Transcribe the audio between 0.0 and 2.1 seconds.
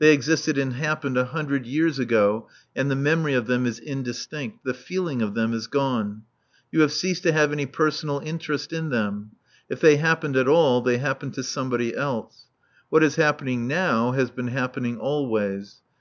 They existed and happened a hundred years